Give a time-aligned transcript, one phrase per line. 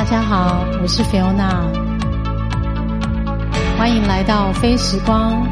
[0.00, 1.70] 大家好，我是菲欧娜
[3.76, 5.46] 欢迎来到非时光。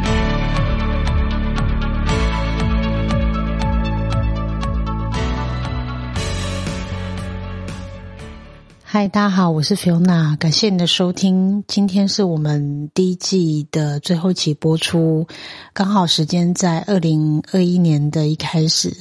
[8.90, 11.62] 嗨，大家好，我是菲欧娜感谢你的收听。
[11.68, 15.26] 今天是我们第一季的最后一期播出，
[15.74, 18.96] 刚好时间在二零二一年的一开始。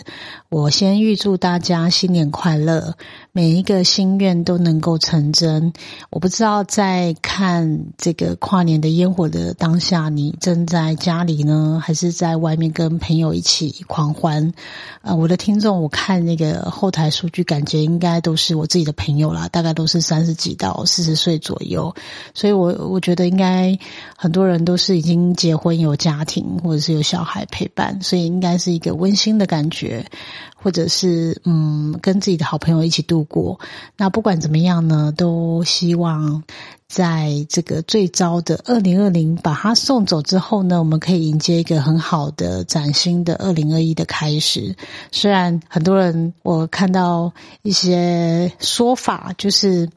[0.50, 2.96] 我先预祝大家新年快乐，
[3.38, 5.72] 每一个心愿都能够成真。
[6.10, 14.54] 我不知道在看这个跨年的烟火的当下，你正在家里呢，还是在外面跟朋友一起狂欢？
[15.04, 21.94] 呃，我的听众，我看那个后台数据，感觉应该都是我自己的朋友啦，大概都是三十几到四十岁左右，
[22.34, 23.78] 所以我我觉得应该
[24.18, 30.08] 很多人都是已经结婚有家庭，或者是有小孩陪伴，所以应该是一个温馨的感觉。
[30.60, 33.60] 或者是嗯，跟自己的好朋友一起度果。
[33.96, 36.44] 那不管怎么样呢，都希望
[36.88, 44.76] 在这个最糟的二零二零把他送走之后呢，我们可以迎接一个很好的崭新的二零二一的开始。
[45.12, 49.90] 虽然很多人我看到一些说法，就是。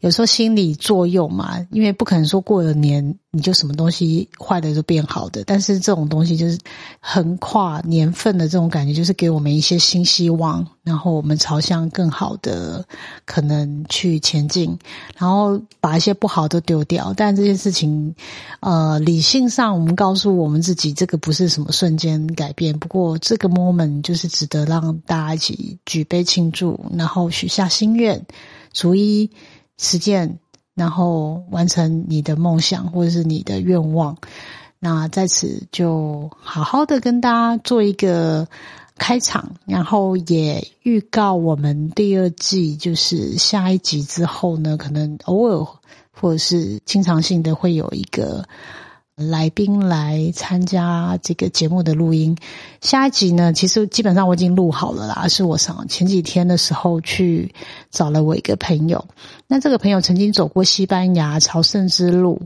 [0.00, 6.58] 有时候心理作用嘛，因为不可能说过了年你就什么东西坏的就变好的，但是这种东西就是
[7.00, 12.84] 横跨年份的这种感觉，就是给我们一些新希望，然后我们朝向更好的
[13.26, 14.78] 可能去前进，
[15.16, 17.12] 然后把一些不好都丢掉。
[17.14, 18.14] 但这件事情，
[18.60, 22.78] 呃，理性上我们告诉我们自己，这个不是什么瞬间改变。
[22.78, 28.24] 不过这个 moment 就是值得让大家一起举杯庆祝，然后许下心愿，
[28.72, 29.30] 逐一。
[29.82, 30.38] 实践，
[30.74, 34.18] 然后完成你的梦想或者是你的愿望。
[34.78, 38.46] 那在此就好好的跟大家做一个
[38.96, 45.66] 开场，然后也预告我们第二季就是下一集之后呢，可能偶尔
[46.12, 48.46] 或者是经常性的会有一个。
[49.20, 52.36] 来宾来参加这个节目的录音，
[52.80, 57.54] 下一集呢，其实基本上我已经录好了啦，是我上前几天的时候去
[57.90, 59.06] 找了我一个朋友，
[59.46, 62.40] 那这个朋友曾经走过西班牙朝圣之路，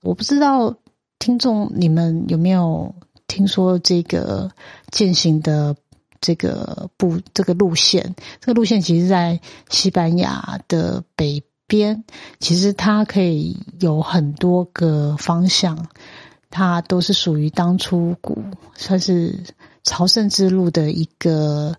[0.00, 0.74] 我不知道
[1.18, 2.94] 听众你们有没有
[3.28, 4.50] 听说这个
[4.90, 5.76] 践行的
[6.20, 11.42] 这个步这个路线，这个路线其实在西班牙的北。
[11.66, 12.04] 边
[12.40, 15.88] 其实它可以有很多个方向，
[16.50, 18.42] 它都是属于当初古
[18.76, 19.40] 算是
[19.82, 21.74] 朝圣之路的一个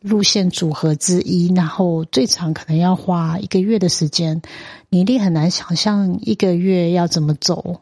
[0.00, 1.54] 路线组合之一。
[1.54, 4.42] 然后最长可能要花一个月的时间，
[4.88, 7.80] 你一定很难想象一个月要怎么走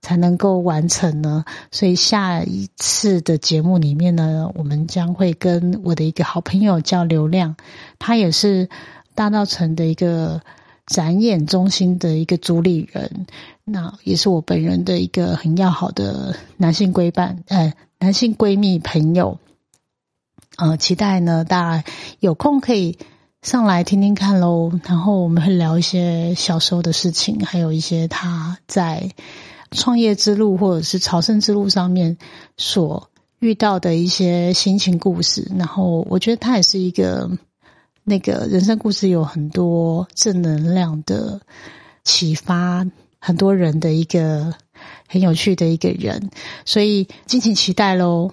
[0.00, 1.44] 才能够完成呢？
[1.70, 7.54] 所以下一次的节目里面呢，我们将会跟我的一个好朋友叫刘亮，
[8.00, 8.68] 他也是
[9.14, 10.42] 大道城的一个。
[10.86, 13.26] 展演中心的一个主理人，
[13.64, 19.38] 那也是我本人的一个很要好的男性闺伴，呃，男性闺蜜朋友。
[20.56, 21.84] 呃，期待呢，大家
[22.18, 22.98] 有空可以
[23.42, 24.72] 上来听听看喽。
[24.84, 29.12] 然后我们会聊一些小时候的事情，还有一些他在
[29.70, 32.18] 创业之路或者是朝圣之路上面
[32.56, 35.50] 所遇到的一些心情故事。
[35.56, 37.30] 然后我觉得他也是一个。
[38.04, 41.40] 那个人生故事有很多正能量的
[42.04, 42.86] 启发，
[43.18, 44.54] 很多人的一个
[45.08, 46.30] 很有趣的一个人，
[46.64, 48.32] 所以敬请期待喽。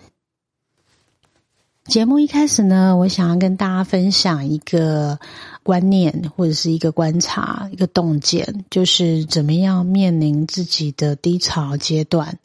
[1.85, 5.19] 节目一开始呢，我想要跟大家分享一个
[5.63, 12.38] 观念或者是一个观察，一个洞见，就是怎么样面临自己的低潮阶段。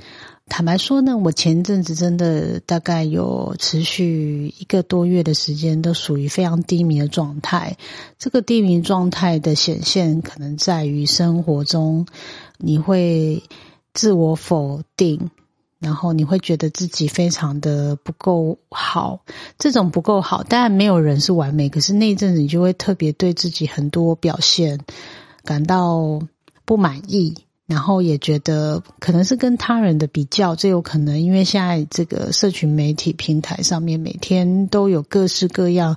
[0.57, 7.77] 坦白说呢，我前阵子真的大概有持续一个多月的时间，都属于非常低迷的状态。
[8.21, 12.07] 这个低迷状态的显现，可能在于生活中
[12.57, 13.43] 你会
[13.95, 15.29] 自我否定，
[15.81, 19.25] 然后你会觉得自己非常的不够好。
[19.59, 24.79] 这种不够好，当然没有人是完美，可是那一阵子你就会特别对自己很多表现
[25.43, 26.21] 感到
[26.65, 27.35] 不满意。
[27.75, 35.97] 然后也觉得可能是跟他人的比较，这有可能，因为现在这个社群媒体平台上面每天都有各式各样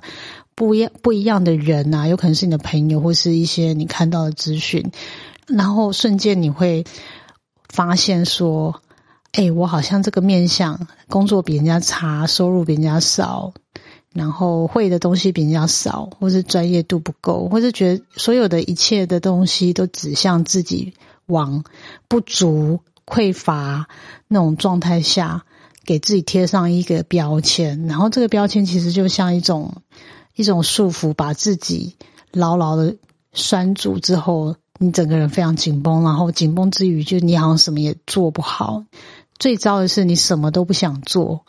[0.56, 4.90] 不一样不一样的人啊，有可能是你的朋友或是一些你看到的资讯，
[5.46, 6.84] 然后瞬间你会
[7.68, 8.82] 发现说，
[9.30, 13.52] 哎，我好像这个面相工作比人家差，收入比人家少，
[14.12, 20.94] 然后会的东西比人家少，或是专业度不够，或是觉得所有的一切的东西都指向自己。
[21.28, 21.62] 往
[22.08, 23.86] 不足、匮乏
[24.26, 25.44] 那种状态下，
[25.84, 29.82] 给自己贴上一个标签，然后这个标签其实就像一种
[30.34, 31.96] 一种束缚，把自己
[32.32, 32.96] 牢牢的
[33.32, 38.84] 拴住之后，你整个人非常紧绷，然后紧绷之余，就你好像什么也做不好。
[39.38, 41.44] 最糟的是，你什么都不想做。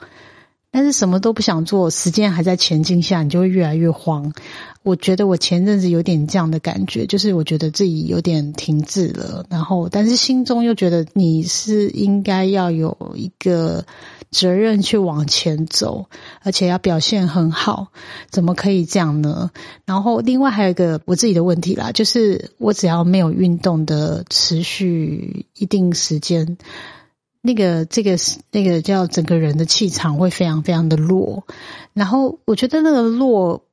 [0.71, 4.33] 但是什么都不想做，时间还在前进下，你就会越来越慌。
[4.83, 13.85] 我觉得我前阵子有点这样的感觉，就是我觉得自己有点停滞了，然后但是心中又觉得你是应该要有一个
[14.31, 16.05] 责任去往前走，
[16.43, 17.87] 而且要表现很好，
[18.29, 19.51] 怎么可以这样呢？
[19.85, 26.57] 然后另外还有一个我自己的问题啦，就是我只要没有运动的持续一定时间。
[27.41, 28.17] 那个这个
[28.51, 31.45] 那个叫整个人的气场会非常非常的弱，
[31.93, 33.63] 然后我觉得那个弱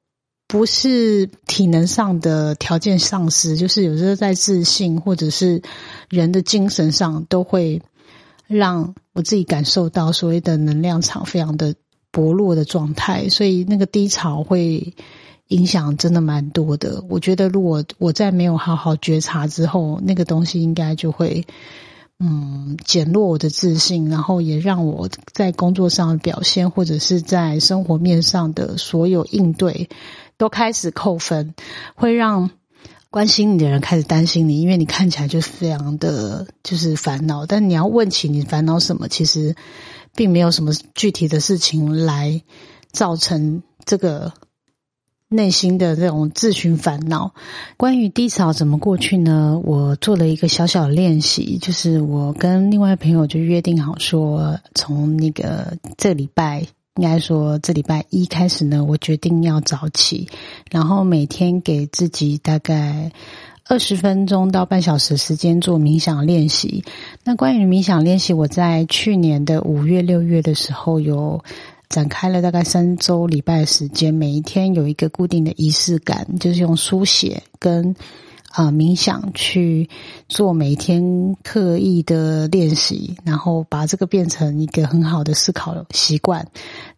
[0.47, 5.63] 不是体能上的条件丧失，就是有时候在自信或者是
[6.09, 7.83] 人的精神上都会
[8.47, 11.75] 让我自己感受到所谓的能量场非常的
[12.13, 14.95] 薄弱的状态，所以那个低潮会
[15.49, 17.05] 影响真的蛮多的。
[17.09, 21.45] 我觉得如果我在没有好好觉察之后，那个东西应该就会。
[22.19, 29.91] 嗯，减弱我的自信，然后也让我在工作上的表现，或者是在生活面上的所有应对，
[30.39, 31.55] 都开始扣分，
[31.95, 32.51] 会让
[33.11, 37.45] 关心你的人开始担心你，因为你看起来就是非常的就是烦恼。
[37.45, 39.55] 但你要问起你烦恼什么，其实
[40.15, 42.43] 并没有什么具体的事情来
[42.91, 44.33] 造成这个。
[45.29, 47.35] 内心的这种自寻烦恼，
[47.77, 49.61] 关于低潮怎么过去呢？
[49.65, 56.61] 我做了一个小小练习，就是我跟另外朋友就约定好说，从那个这礼拜，
[56.95, 60.29] 应该说这礼拜一开始呢，我决定要早起，
[60.71, 63.11] 然后每天给自己大概
[63.69, 66.85] 二十分钟到半小时时间做冥想练习。
[67.25, 71.43] 那关于冥想练习，我在去年的五月、六月的时候有。
[71.89, 77.95] 展开了大概三周礼拜的时间，每一天有一个固定的仪式感，就是用书写跟
[78.51, 79.89] 啊冥想去
[80.29, 86.47] 做每一天刻意的练习，然后把这个变成一个很好的思考习惯。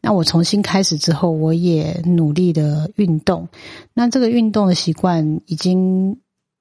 [0.00, 3.48] 那我重新开始之后，我也努力的运动。
[3.94, 6.18] 那这个运动的习惯已经。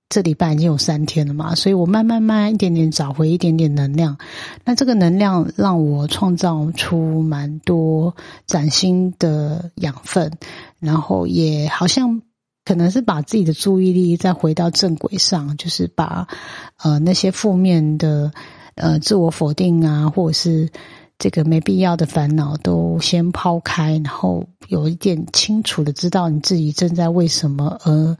[0.09, 4.17] 这礼拜已经有三天了嘛，所以我慢慢慢一点点找回一点点能量。
[4.63, 8.15] 那这个能量让我创造出蛮多
[8.45, 10.31] 崭新的养分，
[10.79, 12.21] 然后也好像
[12.63, 16.27] 可能是把自己的注意力再回到正轨上，就是把
[16.77, 18.31] 呃那些负面的
[18.75, 20.69] 呃自我否定啊，或者是
[21.17, 28.17] 这个没必要的烦恼都先抛开，然后有一点清楚的知道你自己正在为什么而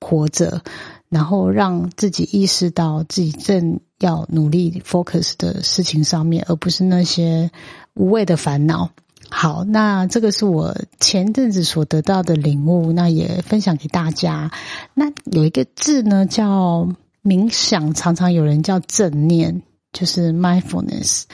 [0.00, 0.62] 活着。
[1.12, 7.50] 然后让自己意识到自己正要努力 focus 的事情上面，而不是那些
[7.92, 8.88] 无谓的烦恼。
[9.28, 14.50] 好，那这个是我前阵子所得到的领悟，那也分享给大家。
[14.94, 16.88] 那有一个字呢，叫
[17.22, 19.60] 冥想，常常有人叫正念，
[19.92, 21.24] 就是 mindfulness。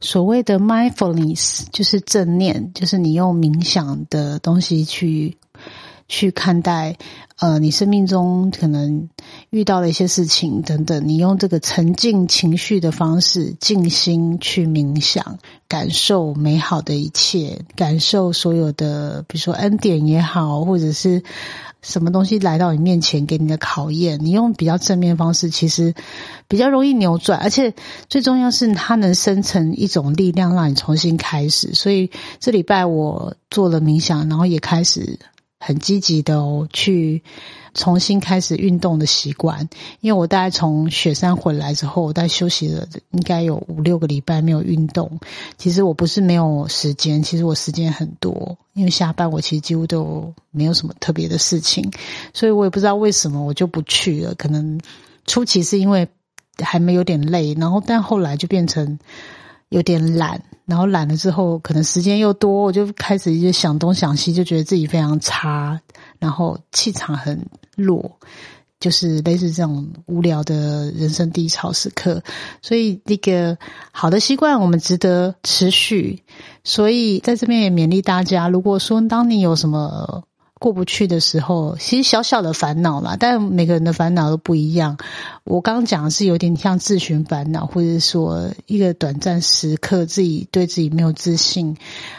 [0.00, 5.36] 所谓的 mindfulness 就是正念，就是你用冥想的东西去。
[6.08, 6.96] 去看待，
[7.38, 9.08] 呃，你生命中可能
[9.50, 21.24] 遇到了一些事情等等，你用这个沉浸情绪的方式，静心去冥想，感受美好的一切，感受所有的，比如说恩典也好，或者是
[21.82, 25.92] 什么东西来到你面前给你的考验，你用比较正面方式，其实
[26.46, 27.74] 比较容易扭转，而且
[28.08, 31.74] 最重要是它能生成一种力量，让你重新开始。
[31.74, 35.18] 所以这礼拜我做了冥想，然后也开始。
[35.58, 37.22] 很积极的哦，去
[37.74, 39.68] 重新开始运动的习惯。
[40.00, 45.18] 因为我大概从雪山回来之后，我大概休息了应该有五六个礼拜没有运动。
[45.56, 51.90] 其实我不是没有时间，其实我时间很多，因为下班我其实几乎都没有什么特别的事情，
[52.32, 54.34] 所以我也不知道为什么我就不去了。
[54.34, 54.80] 可能
[55.26, 56.08] 初期是因为
[56.58, 58.98] 还没有点累，然后但后来就变成。
[59.70, 65.80] 有点懒，然后懒了之后，可能时间又多，我就开始就想东想西，就觉得自己非常差，
[66.18, 67.46] 然后气场很
[67.76, 68.18] 弱，
[68.78, 72.22] 就是类似这种无聊的人生低潮时刻。
[72.62, 73.58] 所以，那个
[73.90, 76.22] 好的习惯，我们值得持续。
[76.64, 80.24] 所以，在这边也勉励大家，如果说当你有什么。
[80.58, 84.96] 过不去的时候，其实小小的烦恼啦，但每个人的烦恼都不一样。
[85.44, 91.76] 我刚刚讲的是有点像自寻烦恼，或者说一个短暂时刻，自己对自己没有自信，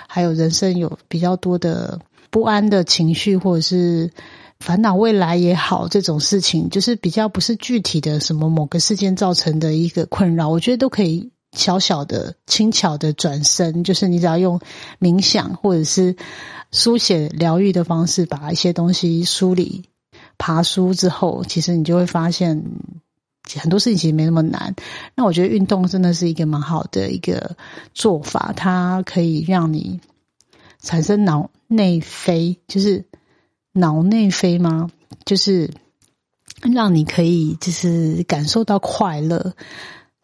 [0.08, 4.12] 还有人生有比较多的不安的情绪，或者是
[4.60, 14.60] 烦恼未来也好，这种事情就是比较不是具体的什么某个事件造成的一个困扰，我觉得都可以小小的、轻巧的转身，就是你只要用
[15.00, 16.16] 冥想或者是。
[16.70, 19.86] 书写疗愈的方式，把一些东西梳理、
[20.38, 22.62] 爬书之后，其实你就会发现
[23.56, 24.76] 很多事情其实没那么难。
[25.16, 27.56] 那我觉得运动真的是一个蛮好的一个
[27.94, 30.02] 做法，它可以让你
[30.82, 33.06] 产生脑内啡，就是
[33.72, 34.90] 脑内啡吗？
[35.24, 35.72] 就是
[36.62, 39.56] 让你可以就是感受到快乐。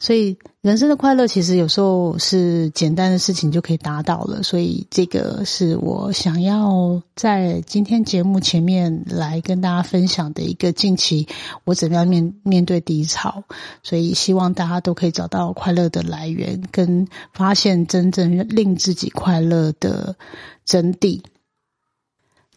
[0.04, 4.44] 所以，人生的快乐其实有时候是简单的事情就可以达到了。
[4.44, 11.30] 所以，这个是我想要在今天节目前面来跟大家分享的一个近期
[11.64, 13.46] 我怎么样面面对低潮。
[13.82, 20.18] 所以，希望大家都可以找到快乐的来源，跟发现真正令自己快乐的
[20.66, 21.22] 真谛。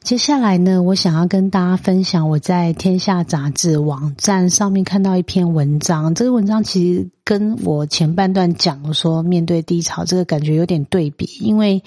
[0.06, 6.14] 接下来呢，我想要跟大家分享我在天下杂志网站上面看到一篇文章。
[6.14, 11.82] 这个文章其实跟我前半段讲的说面对低潮这个感觉有点对比，因为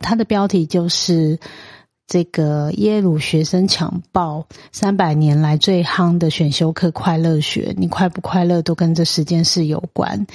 [0.00, 1.38] 它的标题就是。
[2.12, 10.26] 这个耶鲁学生抢报三百年来最夯的选修课——快乐学，你快不快乐都跟这十件事有关。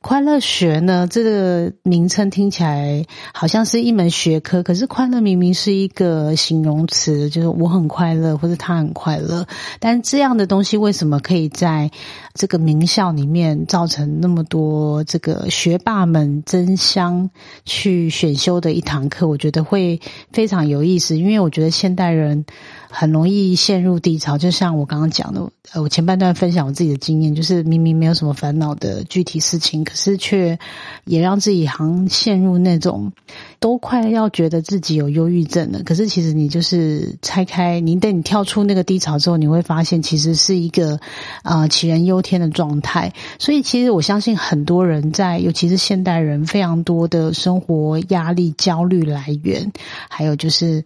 [0.00, 9.46] 快乐学呢，这个名称听起来好像是一门学科，可是快乐明明是一个形容词，就是我很快乐或者他很快乐。
[9.78, 11.90] 但这样的东西为什么可以在
[12.32, 17.28] 这个名校里面造成那么多这个学霸们争相
[17.66, 19.28] 去选修的一堂课？
[19.28, 20.00] 我觉得会
[20.32, 21.25] 非常有意思。
[21.26, 22.44] 因为我觉得现代人
[22.88, 30.58] 很容易陷入低潮，就像我刚刚讲的，呃，我前半段分享我自己的经验，就是明明没有什么烦恼的具体事情，可是却
[31.04, 33.12] 也让自己好像陷入那种
[33.58, 35.82] 都快要觉得自己有忧郁症了。
[35.82, 41.00] 可是其实你就是拆开，你等你跳出那个低潮之后，你会发现其实是一个
[41.42, 43.12] 啊杞人忧天的状态。
[43.38, 49.72] 所以其实我相信很多人在，尤其是现代人，非常多的生活压力、焦虑来源，
[50.08, 50.84] 还有就是。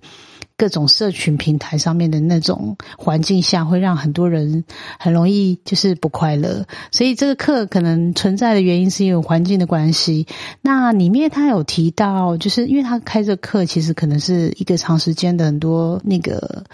[0.61, 4.65] 各种社群平台上面的那种环境下，会让很多人
[4.99, 6.67] 很容易就是不快乐。
[6.93, 10.27] 所以这个课可能存在的原因是因为环境的关系。
[10.61, 16.65] 那里面他有提到，就是因为他开这课其实可能是一个长时间的很多那个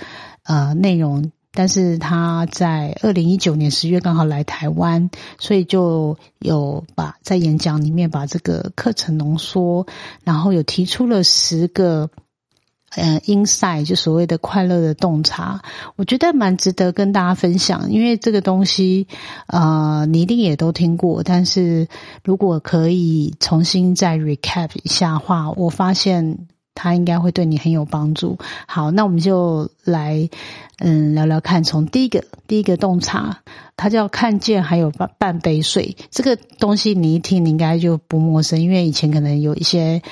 [0.42, 9.86] 呃内容，但是他在二零一九年十月刚好来台湾，所以就有把在演讲里面把这个课程浓缩，
[10.24, 12.10] 然后有提出了十个。
[12.96, 15.60] 嗯，inside 就所谓的快乐的洞察，
[15.96, 19.06] 我觉得蛮值得跟大家分享，因为这个东西，
[19.46, 21.88] 呃，你一定也都听过，但是
[22.24, 28.38] 如果可以重新再 recap 一下话，我发现它应该会对你很有帮助。
[28.66, 30.28] 好，那我们就来
[30.78, 33.40] 嗯聊聊看，从第一个第一个洞察，
[33.76, 40.02] 它叫看见还有半半杯水，这个东西你一听你应该就不陌生，因为以前可能有一些。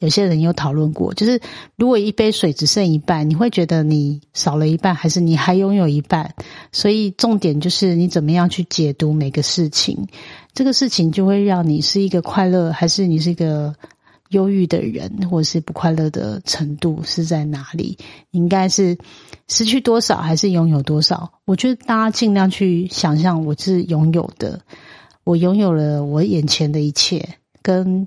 [0.00, 1.40] 有些人有讨论过，就是
[1.76, 6.34] 如果一杯水只剩一半，你会觉得你少了一半，还是你还拥有一半？
[6.72, 10.06] 所以重点就是你怎么样去解读每个事情，
[10.52, 13.74] 这个事情就会让你是一个快乐，还是你是一个
[14.30, 17.98] 忧郁的人，或是不快乐的程度是在哪里？
[18.30, 18.96] 应该是
[19.48, 21.32] 失去多少，还是拥有多少？
[21.44, 24.60] 我觉得大家尽量去想象，我是拥有的，
[25.24, 28.06] 我拥有了我眼前的一切，跟。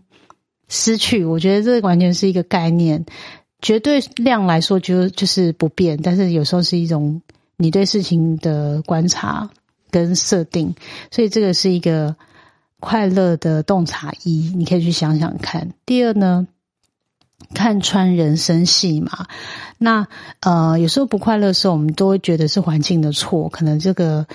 [0.69, 3.05] 失去，我觉得这完全是一个概念，
[3.61, 7.21] 绝对量来说就就是不变，但是有时候是一种
[7.55, 9.49] 你对事情的观察
[9.91, 10.75] 跟设定，
[11.09, 12.13] 所以这个是一个
[12.79, 15.73] 快乐的洞察一，你可以去想想看。
[15.85, 16.47] 第二呢，
[17.53, 19.27] 看穿人生戏码，
[19.77, 20.07] 那
[20.41, 24.27] 呃有时候不快乐的时候，我们都会觉得是环境的错，可能这个。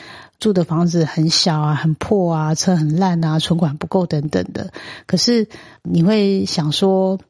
[0.43, 4.73] 住的房子很小啊，很破啊，车很烂啊，存款不够等等的。
[5.07, 5.47] 可是
[5.85, 7.21] 你会想说，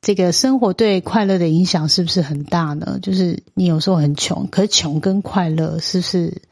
[0.00, 3.00] 这个生活对快乐的影响是不是很大呢？
[3.02, 6.42] 就是你有时候很穷，可是穷跟快乐是不是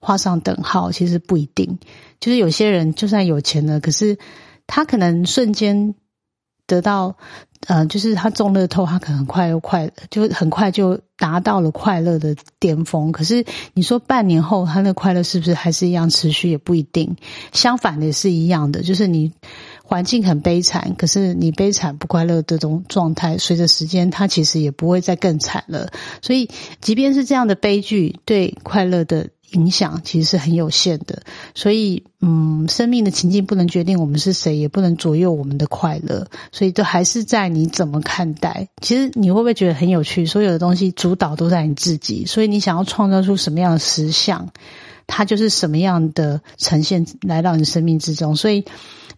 [0.00, 0.90] 画上等号？
[0.90, 1.78] 其实不一定。
[2.18, 4.18] 就是有些人就算有钱了，可是
[4.66, 5.94] 他可能瞬间
[6.66, 7.16] 得到。
[7.66, 13.12] 呃，就是他中乐透，他可能很快又快，就很快就达到了快乐的巅峰。
[13.12, 16.50] 可是你说半年后，他那快乐是不是还是一样持续？
[16.50, 17.16] 也不一定。
[17.52, 19.34] 相反的也是一样的，就是你
[19.84, 25.92] 环境很悲惨，可是你悲惨不快乐的这种状态，随着时间，它其实也不会再更惨了。
[26.22, 26.48] 所以，
[26.80, 29.28] 即便是这样的悲剧，对快乐的。
[29.52, 31.22] 影响其实是很有限的，
[31.54, 38.68] 所以嗯，生命的情境不能决定我们是谁，也不能左右我们的快乐，所以都还是在你怎么看待。
[38.80, 40.26] 其实你会不会觉得很有趣？
[40.26, 44.48] 所有的东西主导都在你自己，所以你想要创造出什么样的实相，
[45.06, 48.36] 它就是什么样的呈现来到你生命之中。
[48.36, 48.64] 所以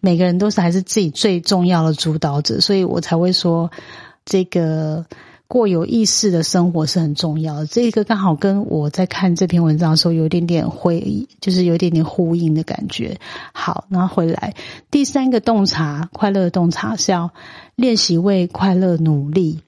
[0.01, 3.71] 每个人都是还是自己最重要的主导者，所以我才会说
[4.25, 5.05] 这个。
[5.53, 7.67] 过有意识的生活是很重要的。
[7.67, 13.19] 这个刚好跟我在看这篇文章的时候有一点点会，就是有一点点呼应的感觉。
[13.53, 14.55] 好，然后回来
[14.89, 17.29] 第三个洞察，快乐的洞察是要
[17.75, 19.59] 练习为快乐努力，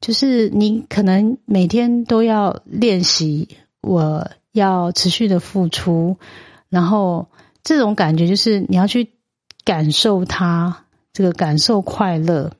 [0.00, 3.48] 就是你可能每天都要练习，
[3.80, 6.18] 我要持续的付出，
[6.68, 7.26] 然后
[7.64, 9.10] 这种感觉就是你要去
[9.64, 12.52] 感受它，这个感受快乐。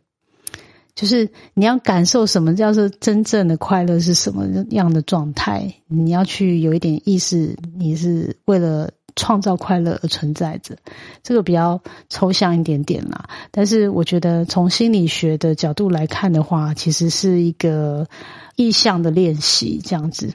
[1.00, 5.76] 就是你要感受什么叫做真正的快乐是什么样的状态？
[5.88, 10.76] 你要去有一点意识，你是为了创造快乐而存在着。
[11.22, 11.80] 这个比较
[12.10, 18.06] 抽象一点点啦，但是我觉得从心理学的角度来看的话，其实是一个
[18.56, 20.34] 意向的练习，这样子。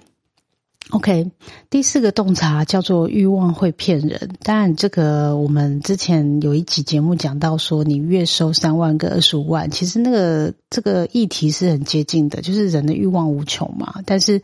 [0.91, 1.31] OK，
[1.69, 4.29] 第四个洞察叫做欲望会骗人。
[4.43, 13.95] 当然，这个我们之前有一集节目讲到说，你月收三万跟二十五万，其实那个这个议题是很接近的，就是人的欲望无穷嘛。
[14.05, 14.41] 但是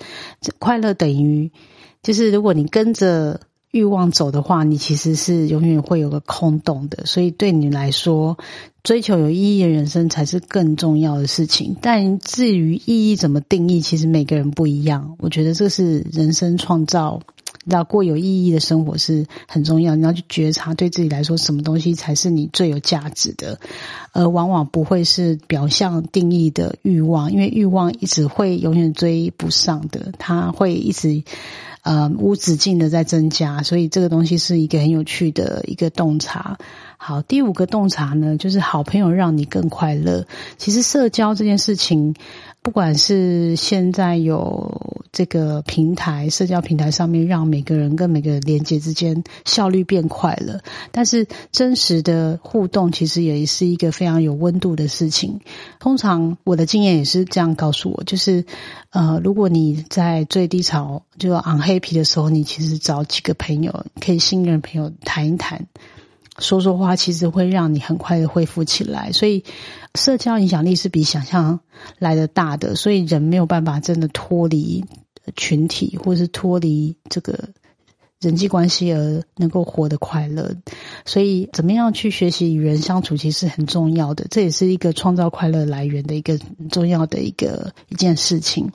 [0.58, 1.52] 快乐等于，
[2.02, 3.40] 就是如果你跟着。
[3.74, 8.38] 欲望走的话，你其实是永远会有个空洞的，所以对你来说，
[8.84, 11.76] 追求有意义的人生才是更重要的事情。
[11.82, 15.16] 但至于意义怎么定义，其实每个人不一样。
[15.20, 17.22] 我觉得这是人生创造，
[17.66, 19.96] 要过有意义的生活是很重要。
[19.96, 23.60] 你要去觉察，对自己来说，什么东西才是你最有价值的，
[24.14, 31.24] 而往往不会是表象定义的欲望，因为欲望一直会永远追不上的，它会一直。
[31.84, 36.60] 呃，无止境的在增加，所以这个东西是一个很有趣的一个洞察。
[37.04, 40.28] 好，第五个洞察呢，就是好朋友让你更快乐。
[40.58, 42.14] 其实社交这件事情。
[42.64, 55.40] 不管是现在有这个平台，社交平台上面让每个人跟每个连接之间效率变快了，但是真实的互动其实也是一个非常有温度的事情。
[55.80, 58.46] 通常我的经验也是这样告诉我，就是
[58.92, 65.66] 呃，如果你在最低潮就昂黑皮的时候，你其实找几个朋友，可以信任朋友谈一谈。
[66.40, 69.44] 说说话其实会让你很快的恢复起来，所以
[69.96, 71.60] 社交影响力是比想象
[72.00, 74.86] 来的大的，所以人没有办法真的脱离
[75.36, 77.50] 群体，或是脱离这个
[78.20, 80.56] 人际关系而能够活得快乐。
[81.06, 86.40] 所以，怎么样去学习与人相处，其实很重要的，这也是一个创造快乐来源的一个
[86.70, 88.72] 重要的一个一件事情。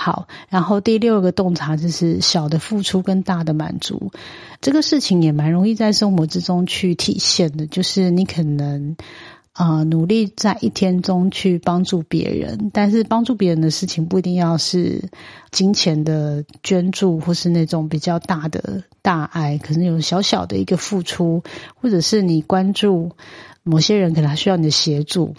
[0.00, 4.12] 好，然后第六个洞察就是小的付出跟大的满足，
[4.60, 7.66] 这个事情也蛮容易在生活之中去体现的。
[7.66, 8.96] 就是你可能
[9.54, 15.10] 啊努力在一天中去帮助别人，但是帮助别人的事情不一定要是
[15.50, 21.42] 金钱的捐助，或是那种比较大的大爱，可能有小小的一个付出，
[21.74, 23.10] 或者是你关注
[23.64, 25.34] 某些人，可能需要你的协助。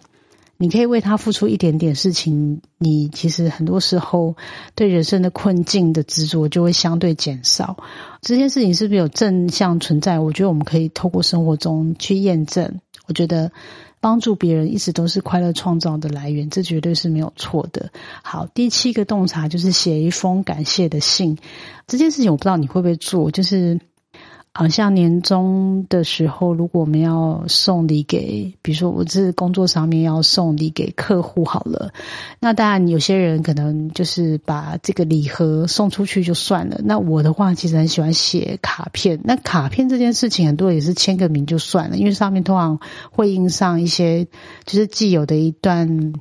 [0.62, 4.36] 你可以为他付出一点点事情，你其实很多时候
[4.76, 7.78] 对人生的困境的执着就会相对减少。
[8.22, 10.20] 这件事情是不是有正向存在？
[10.20, 12.82] 我觉得我们可以透过生活中去验证。
[13.08, 13.54] 我觉得
[14.02, 17.92] 帮助别人一直都是快乐创造的来源，这绝对是没有错的。
[18.22, 21.38] 好，第七个洞察就是写一封感谢的信。
[21.88, 23.80] 这件事情我不知道你会不会做，就是。
[24.60, 31.94] 好像年终的时候，如果我们要送礼给，比如说我这工作上面要送礼给客户，好了，
[32.42, 36.82] 那当然有些人可能就是把这个礼盒送出去就算了。
[36.84, 39.22] 那我的话，其实很喜欢写卡片。
[39.24, 44.26] 那卡片这件事情，很多也是签个名就算了，因为上面通常会印上一些
[44.66, 46.12] 就是既有的一段。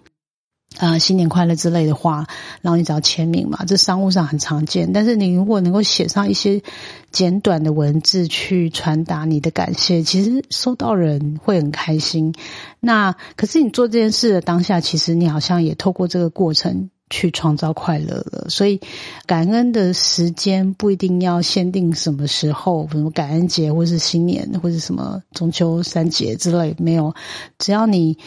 [0.77, 2.27] 啊，新年快乐之类的话，
[2.61, 4.93] 然后你只要签名嘛，这商务上很常见。
[4.93, 6.63] 但是你如果能够写上一些
[7.11, 12.35] 简短的文字去传达你的感谢，其实收到人会很开心。
[12.79, 18.47] 那可是你做这件事的当下，其实你好像也透过这个过程去创造快乐了。
[18.49, 18.81] 所以
[19.27, 27.15] 感恩的时间不一定要限定什么时候，什么感恩节或是新年或者什么中秋三节之类，没有，
[27.59, 28.19] 只要你。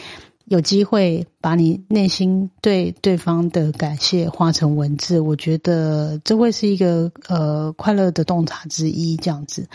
[0.52, 9.16] 有机会把你内心对对方的感谢化成文字，我觉得这会是一个呃快乐的洞察之一。
[9.16, 9.66] 这样子，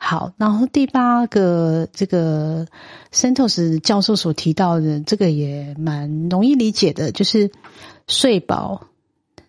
[0.00, 2.66] 好，然后第八个这个
[3.12, 7.50] Santos 教授所提到的，这个也蛮容易理解的，就是
[8.08, 8.86] 睡饱，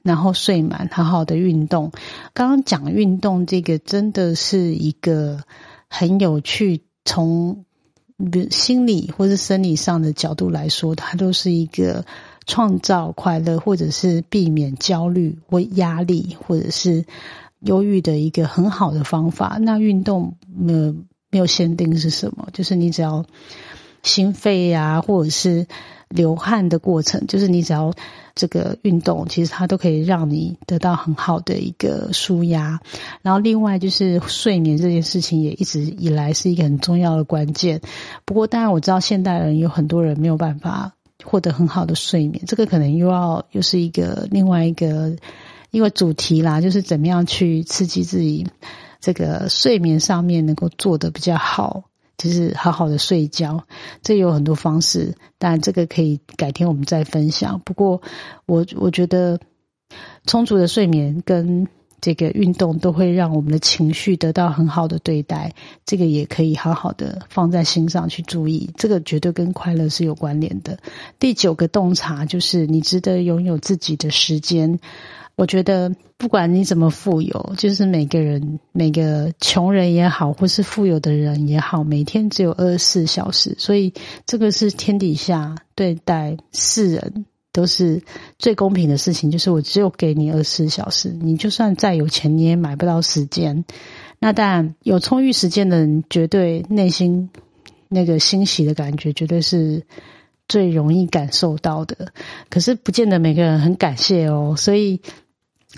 [0.01, 1.93] 然后睡满，好好的运动。
[2.33, 5.39] 刚刚讲运动，这个真的是一个
[5.87, 7.63] 很有趣，从。
[8.31, 12.05] 比心理或是生理上的角度来说，它都是一个
[12.45, 17.05] 创造快乐，或者是避免焦虑或压力，或者是
[17.59, 19.57] 忧郁的一个很好的方法。
[19.61, 20.95] 那运动没有
[21.31, 23.25] 没有限定是什么，就是你只要
[24.03, 25.67] 心肺呀，或者是
[26.13, 27.93] 流汗的过程，就是你只要
[28.35, 32.79] 这个运动，其实它都可以让你得到很好的一个舒压。
[33.21, 37.81] 然后另外就是睡眠这件事情，也一直以来是一个很重要的关键。
[38.25, 45.15] 不过当然我知道现代人有很多人没有办法获得很好的睡眠，这个可能又要又是一个另外一个
[45.71, 48.47] 一个主题啦，就是怎么样去刺激自己。
[48.99, 51.83] 这个睡眠上面能够做的比较好，
[52.17, 53.65] 就是好好的睡觉。
[54.01, 57.61] 这有很多方式，但这个可以改天我们再分享。
[57.65, 58.01] 不过
[58.45, 59.39] 我我觉得
[60.25, 61.67] 充足的睡眠跟
[62.01, 65.53] 这个运动都会让我们的情绪得到很好的对待，
[65.85, 68.69] 这个也可以好好的放在心上去注意。
[68.75, 70.79] 这个绝对跟快乐是有关联的。
[71.17, 74.79] 第九个洞察就是你值得拥有自己的时间。
[75.35, 83.93] 我觉得不管你怎么富有，就是每个人每个穷人也好，或是富有的人也好，每天只有二十四小时，所以
[84.27, 88.03] 这个是天底下对待世人都是
[88.37, 89.31] 最公平的事情。
[89.31, 93.65] 就是我只有给你二十四小时，你就算再有钱，你也买不到时间。
[94.19, 97.31] 那当然，有充裕时间的人，绝对内心
[97.89, 99.81] 那个欣喜的感觉，绝对是
[100.47, 102.13] 最容易感受到的。
[102.51, 105.01] 可是，不见得每个人很感谢哦，所以。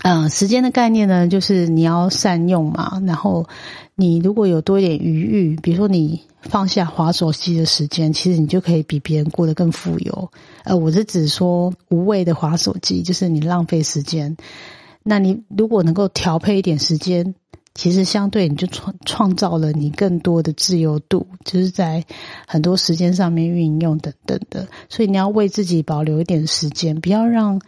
[0.02, 3.02] 嗯，时间的概念呢，就是你要善用嘛。
[3.06, 3.48] 然后，
[3.94, 10.30] 你如果有多一点余裕，比如说你放下划手机的时间，其实你就可以比别人过得更富有。
[10.64, 14.36] 呃，我是指说无谓的划手机，就是你浪费时间。
[15.02, 17.34] 那你如果能够调配一点时间，
[17.74, 22.04] 其实相对你就创创造了你更多的自由度，就是在
[22.46, 24.68] 很多时间上面运用等等的。
[24.90, 27.60] 所以你要为自己保留一点时间，不要让。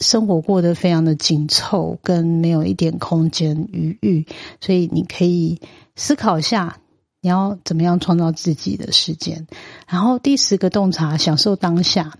[0.00, 4.26] 生活过得非常的紧凑，跟没有一点空间余裕，
[4.60, 5.60] 所以你可以
[5.94, 6.78] 思考一下，
[7.20, 9.46] 你要怎么样创造自己的时间。
[9.88, 12.18] 然后第十个洞察，享受当下。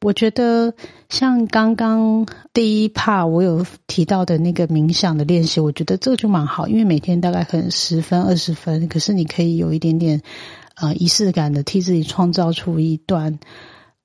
[0.00, 0.74] 我觉得
[1.08, 10.22] 像刚刚第一趴我有提到的那个冥想的练习，我觉得这个就蛮好，因为每天大概可能十分二十分，可是你可以有一点点
[10.74, 13.38] 呃仪式感的，替自己创造出一段。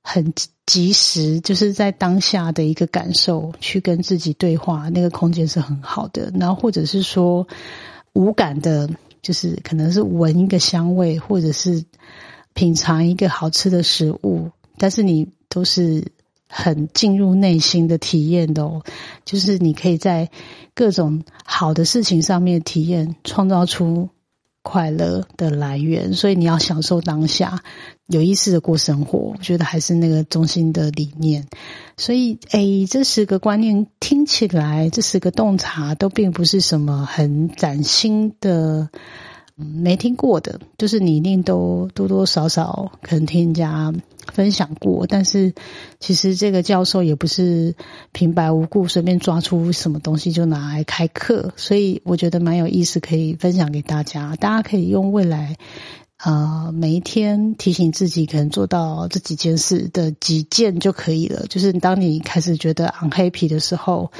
[0.03, 0.33] 很
[0.65, 6.31] 及时，就是在当下的一个感受，去跟自己对话，那个空间是很好的。
[6.35, 7.47] 然后或者是说
[8.11, 8.89] 无感的，
[9.21, 11.85] 就是可能是闻一个香味，或者是
[12.53, 16.11] 品尝一个好吃的食物，但是你都是
[16.47, 18.83] 很进入内心的体验的哦。
[19.23, 20.29] 就是你可以在
[20.75, 24.09] 各种好的事情上面体验，创造出。
[24.65, 27.61] 快乐的来源，所以你要享受当下，
[28.07, 29.19] 有意识的过生活。
[29.19, 31.47] 我觉得还是那个中心的理念。
[31.97, 38.89] 所以，诶，这十个观念听起来，这十个洞察都并不是什么很崭新的。
[39.55, 43.93] 没听过的，就是你一定都多多少少可能听人家
[44.31, 45.53] 分享过，但是
[45.99, 47.75] 其实这个教授也不是
[48.11, 54.35] 平白无故随便抓出什么东西就拿来开课，所以我觉得蛮有意思，可以分享给大家。
[54.37, 55.57] 大家可以用未来
[56.23, 61.45] 啊每一天提醒自己，可能做到这几件事的几件就可以了。
[61.49, 64.11] 就是当你开始觉得 unhappy 的时候，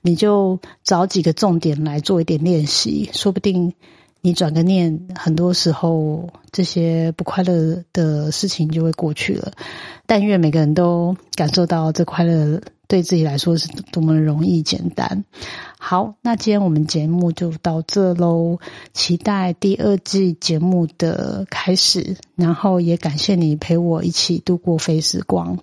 [0.00, 3.74] 你就找几个重点来做一点练习，说不定。
[4.22, 9.52] 你转个念，很多时候这些不快乐的事情就会过去了。
[10.04, 15.24] 但愿每个人都感受到这快乐对自己来说是多么容易简单。
[15.82, 18.58] 好，那今天我们节目就到这喽，
[18.92, 25.58] 期待第二季节目的开始，然后也感谢你陪我一起度过非时光。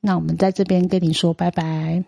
[0.00, 2.04] 那我们在这边跟你说拜拜。